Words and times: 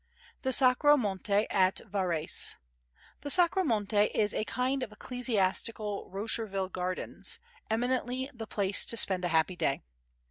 The 0.41 0.51
Sacro 0.51 0.97
Monte 0.97 1.47
at 1.51 1.75
Varese 1.85 2.55
The 3.21 3.29
Sacro 3.29 3.63
Monte 3.63 4.05
is 4.15 4.33
a 4.33 4.43
kind 4.45 4.81
of 4.81 4.91
ecclesiastical 4.91 6.09
Rosherville 6.11 6.69
Gardens, 6.71 7.37
eminently 7.69 8.27
the 8.33 8.47
place 8.47 8.83
to 8.85 8.97
spend 8.97 9.23
a 9.23 9.27
happy 9.27 9.55
day. 9.55 9.83